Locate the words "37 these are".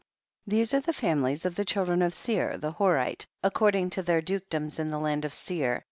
0.45-0.79